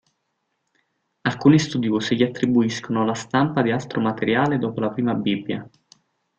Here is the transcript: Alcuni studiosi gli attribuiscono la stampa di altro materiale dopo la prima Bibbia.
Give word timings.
Alcuni 1.27 1.59
studiosi 1.59 2.15
gli 2.15 2.23
attribuiscono 2.23 3.05
la 3.05 3.13
stampa 3.13 3.61
di 3.61 3.69
altro 3.69 4.01
materiale 4.01 4.57
dopo 4.57 4.79
la 4.79 4.89
prima 4.89 5.13
Bibbia. 5.13 5.69